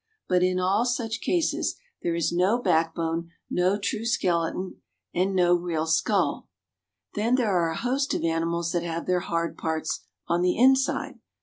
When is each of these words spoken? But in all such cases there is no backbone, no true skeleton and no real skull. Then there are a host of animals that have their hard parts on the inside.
But 0.27 0.41
in 0.41 0.59
all 0.59 0.83
such 0.83 1.21
cases 1.21 1.75
there 2.01 2.15
is 2.15 2.31
no 2.31 2.59
backbone, 2.59 3.29
no 3.51 3.77
true 3.77 4.03
skeleton 4.03 4.81
and 5.13 5.35
no 5.35 5.53
real 5.53 5.85
skull. 5.85 6.49
Then 7.13 7.35
there 7.35 7.55
are 7.55 7.69
a 7.69 7.77
host 7.77 8.15
of 8.15 8.23
animals 8.23 8.71
that 8.71 8.81
have 8.81 9.05
their 9.05 9.19
hard 9.19 9.59
parts 9.59 9.99
on 10.27 10.41
the 10.41 10.57
inside. 10.57 11.19